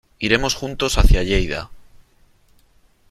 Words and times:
Iremos 0.19 0.55
juntos 0.55 0.97
hacia 0.97 1.21
Lleida. 1.21 1.69